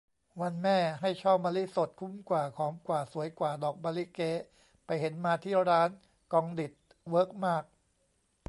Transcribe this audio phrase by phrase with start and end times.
[0.41, 4.31] วันแม่ ให้ช่อมะลิสด คุ้มกว่า หอมกว่า สวยกว่า ดอกมะลิเก๊
[4.85, 5.89] ไปเห็นมาที่ร้าน
[6.31, 6.71] ก็องดิด
[7.09, 7.63] เวิร์กมาก